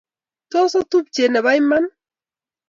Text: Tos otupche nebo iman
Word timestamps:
Tos 0.51 0.71
otupche 0.79 1.23
nebo 1.29 1.49
iman 1.59 1.85